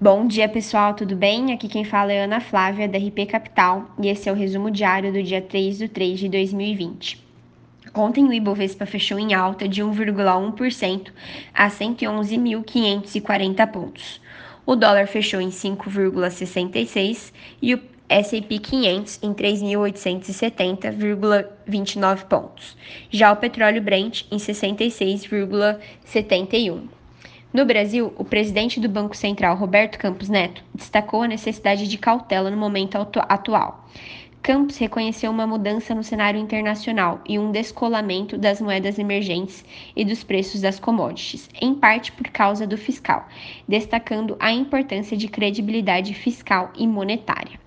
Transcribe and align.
Bom 0.00 0.26
dia, 0.26 0.48
pessoal, 0.48 0.94
tudo 0.94 1.14
bem? 1.14 1.52
Aqui 1.52 1.68
quem 1.68 1.84
fala 1.84 2.12
é 2.12 2.24
Ana 2.24 2.40
Flávia, 2.40 2.88
da 2.88 2.98
RP 2.98 3.26
Capital, 3.30 3.94
e 4.02 4.08
esse 4.08 4.28
é 4.28 4.32
o 4.32 4.34
resumo 4.34 4.68
diário 4.70 5.12
do 5.12 5.22
dia 5.22 5.40
3 5.40 5.78
de 5.78 5.86
3 5.88 6.18
de 6.18 6.28
2020. 6.28 7.22
Ontem 7.94 8.24
o 8.24 8.32
Ibovespa 8.32 8.86
fechou 8.86 9.16
em 9.18 9.34
alta 9.34 9.68
de 9.68 9.82
1,1% 9.82 11.12
a 11.54 11.68
111.540 11.68 13.70
pontos. 13.70 14.20
O 14.66 14.74
dólar 14.74 15.06
fechou 15.06 15.40
em 15.40 15.50
5,66 15.50 17.32
e 17.62 17.74
o 17.74 17.80
S&P 18.08 18.58
500 18.58 19.20
em 19.22 19.32
3.870,29 19.32 22.24
pontos. 22.24 22.76
Já 23.10 23.30
o 23.32 23.36
petróleo 23.36 23.80
Brent 23.80 24.24
em 24.30 24.38
66,71. 24.38 26.88
No 27.54 27.64
Brasil, 27.64 28.12
o 28.18 28.24
presidente 28.24 28.80
do 28.80 28.88
Banco 28.88 29.16
Central, 29.16 29.54
Roberto 29.54 29.96
Campos 29.96 30.28
Neto, 30.28 30.60
destacou 30.74 31.22
a 31.22 31.28
necessidade 31.28 31.86
de 31.86 31.96
cautela 31.96 32.50
no 32.50 32.56
momento 32.56 32.96
atual. 32.96 33.88
Campos 34.42 34.76
reconheceu 34.76 35.30
uma 35.30 35.46
mudança 35.46 35.94
no 35.94 36.02
cenário 36.02 36.40
internacional 36.40 37.20
e 37.24 37.38
um 37.38 37.52
descolamento 37.52 38.36
das 38.36 38.60
moedas 38.60 38.98
emergentes 38.98 39.64
e 39.94 40.04
dos 40.04 40.24
preços 40.24 40.62
das 40.62 40.80
commodities, 40.80 41.48
em 41.60 41.76
parte 41.76 42.10
por 42.10 42.28
causa 42.28 42.66
do 42.66 42.76
fiscal, 42.76 43.28
destacando 43.68 44.36
a 44.40 44.50
importância 44.50 45.16
de 45.16 45.28
credibilidade 45.28 46.12
fiscal 46.12 46.72
e 46.76 46.88
monetária. 46.88 47.63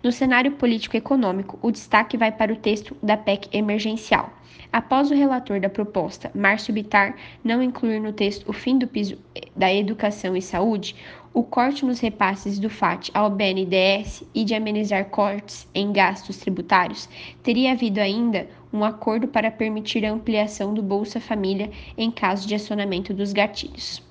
No 0.00 0.12
cenário 0.12 0.52
político-econômico, 0.52 1.58
o 1.60 1.72
destaque 1.72 2.16
vai 2.16 2.30
para 2.30 2.52
o 2.52 2.56
texto 2.56 2.96
da 3.02 3.16
PEC 3.16 3.48
emergencial. 3.52 4.32
Após 4.72 5.10
o 5.10 5.14
relator 5.14 5.58
da 5.58 5.68
proposta, 5.68 6.30
Márcio 6.36 6.72
Bitar, 6.72 7.16
não 7.42 7.60
incluir 7.60 7.98
no 7.98 8.12
texto 8.12 8.48
o 8.48 8.52
fim 8.52 8.78
do 8.78 8.86
piso 8.86 9.18
da 9.56 9.74
educação 9.74 10.36
e 10.36 10.42
saúde, 10.42 10.94
o 11.34 11.42
corte 11.42 11.84
nos 11.84 11.98
repasses 11.98 12.60
do 12.60 12.70
FAT 12.70 13.10
ao 13.12 13.28
BNDES 13.28 14.22
e 14.32 14.44
de 14.44 14.54
amenizar 14.54 15.06
cortes 15.06 15.68
em 15.74 15.92
gastos 15.92 16.36
tributários, 16.36 17.08
teria 17.42 17.72
havido 17.72 17.98
ainda 17.98 18.48
um 18.72 18.84
acordo 18.84 19.26
para 19.26 19.50
permitir 19.50 20.06
a 20.06 20.12
ampliação 20.12 20.72
do 20.72 20.82
Bolsa 20.82 21.18
Família 21.18 21.72
em 21.96 22.10
caso 22.10 22.46
de 22.46 22.54
acionamento 22.54 23.12
dos 23.12 23.32
gatilhos. 23.32 24.07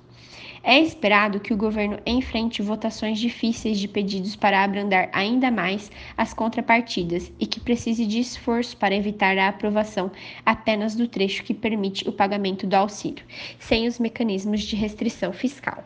É 0.64 0.80
esperado 0.80 1.40
que 1.40 1.54
o 1.54 1.58
governo 1.58 2.00
enfrente 2.06 2.62
votações 2.62 3.20
difíceis 3.20 3.80
de 3.80 3.88
pedidos 3.88 4.36
para 4.36 4.64
abrandar 4.64 5.10
ainda 5.14 5.52
mais 5.52 5.92
as 6.18 6.34
contrapartidas 6.34 7.32
e 7.40 7.46
que 7.46 7.60
precise 7.60 8.06
de 8.06 8.20
esforço 8.20 8.76
para 8.78 8.96
evitar 8.96 9.38
a 9.38 9.48
aprovação 9.48 10.12
apenas 10.46 10.96
do 10.96 11.08
trecho 11.08 11.44
que 11.44 11.54
permite 11.54 12.08
o 12.08 12.12
pagamento 12.12 12.66
do 12.66 12.74
auxílio, 12.74 13.24
sem 13.60 13.88
os 13.88 14.00
mecanismos 14.00 14.62
de 14.62 14.76
restrição 14.76 15.32
fiscal. 15.32 15.84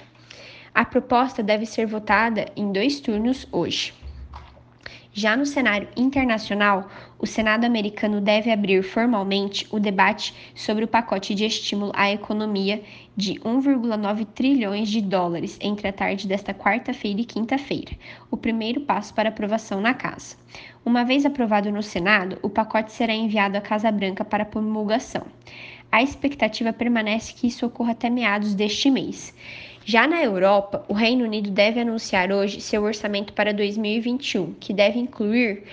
A 0.74 0.86
proposta 0.86 1.44
deve 1.44 1.66
ser 1.66 1.86
votada 1.86 2.46
em 2.56 2.72
dois 2.72 3.00
turnos 3.00 3.48
hoje. 3.52 3.94
Já 5.14 5.36
no 5.36 5.46
cenário 5.46 5.90
internacional, 5.98 6.90
o 7.20 7.28
Senado 7.28 7.66
americano 7.66 8.22
deve 8.22 8.50
abrir 8.50 8.82
formalmente 8.82 9.68
o 9.70 9.78
debate 9.78 10.34
sobre 10.56 10.86
o 10.86 10.88
pacote 10.88 11.36
de 11.36 11.44
estímulo 11.44 11.92
à 11.94 12.10
economia 12.10 12.82
de 13.16 13.34
1,9 13.42 14.26
trilhões 14.34 14.88
de 14.88 15.02
dólares 15.02 15.58
entre 15.60 15.90
a 15.90 15.94
tarde 15.94 16.30
desta 16.30 16.54
quarta-feira 16.54 17.20
e 17.20 17.26
quinta-feira, 17.26 17.92
o 18.32 18.38
primeiro 18.38 18.80
passo 18.82 19.14
para 19.14 19.28
aprovação 19.28 19.82
na 19.82 19.94
Casa. 19.94 20.38
Uma 20.86 21.04
vez 21.04 21.26
aprovado 21.26 21.70
no 21.74 21.84
Senado, 21.84 22.40
o 22.42 22.50
pacote 22.50 22.94
será 22.94 23.14
enviado 23.14 23.58
à 23.58 23.62
Casa 23.62 23.92
Branca 23.92 24.24
para 24.24 24.46
promulgação. 24.46 25.26
A 25.92 26.02
expectativa 26.02 26.72
permanece 26.72 27.34
que 27.34 27.48
isso 27.48 27.66
ocorra 27.66 27.92
até 27.92 28.10
meados 28.10 28.56
deste 28.56 28.90
mês. 28.90 29.36
Já 29.84 30.08
na 30.08 30.22
Europa, 30.22 30.86
o 30.88 30.94
Reino 30.94 31.24
Unido 31.24 31.50
deve 31.50 31.80
anunciar 31.80 32.32
hoje 32.32 32.62
seu 32.62 32.84
orçamento 32.84 33.34
para 33.34 33.54
2021, 33.54 34.54
que 34.60 34.74
deve 34.74 35.00
incluir 35.00 35.64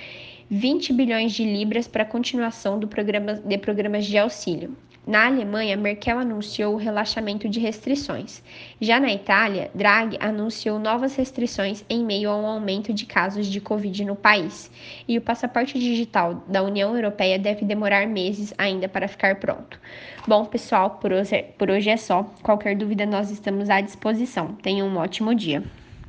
20 0.50 0.92
bilhões 0.94 1.32
de 1.32 1.44
libras 1.44 1.86
para 1.86 2.04
a 2.04 2.06
continuação 2.06 2.78
do 2.78 2.88
programa, 2.88 3.34
de 3.34 3.58
programas 3.58 4.06
de 4.06 4.16
auxílio. 4.16 4.74
Na 5.08 5.24
Alemanha, 5.24 5.74
Merkel 5.74 6.18
anunciou 6.18 6.74
o 6.74 6.76
relaxamento 6.76 7.48
de 7.48 7.58
restrições. 7.58 8.42
Já 8.78 9.00
na 9.00 9.10
Itália, 9.10 9.70
Draghi 9.74 10.18
anunciou 10.20 10.78
novas 10.78 11.16
restrições 11.16 11.82
em 11.88 12.04
meio 12.04 12.28
a 12.28 12.36
um 12.36 12.44
aumento 12.44 12.92
de 12.92 13.06
casos 13.06 13.46
de 13.46 13.58
Covid 13.58 14.04
no 14.04 14.14
país. 14.14 14.70
E 15.08 15.16
o 15.16 15.22
passaporte 15.22 15.78
digital 15.78 16.44
da 16.46 16.62
União 16.62 16.94
Europeia 16.94 17.38
deve 17.38 17.64
demorar 17.64 18.06
meses 18.06 18.52
ainda 18.58 18.86
para 18.86 19.08
ficar 19.08 19.36
pronto. 19.36 19.80
Bom, 20.26 20.44
pessoal, 20.44 20.98
por 21.00 21.10
hoje, 21.10 21.42
hoje 21.58 21.88
é 21.88 21.96
só. 21.96 22.24
Qualquer 22.42 22.76
dúvida, 22.76 23.06
nós 23.06 23.30
estamos 23.30 23.70
à 23.70 23.80
disposição. 23.80 24.48
Tenham 24.56 24.86
um 24.86 24.98
ótimo 24.98 25.34
dia. 25.34 25.64